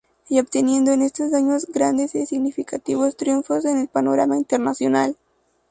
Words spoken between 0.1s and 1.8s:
Y obteniendo en estos años